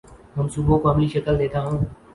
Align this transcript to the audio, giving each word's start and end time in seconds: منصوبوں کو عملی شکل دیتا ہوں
منصوبوں 0.35 0.79
کو 0.79 0.91
عملی 0.91 1.07
شکل 1.15 1.39
دیتا 1.39 1.59
ہوں 1.65 1.77